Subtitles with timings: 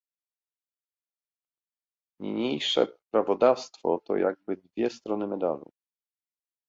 [2.19, 5.71] Niniejsze prawodawstwo to jakby dwie strony medalu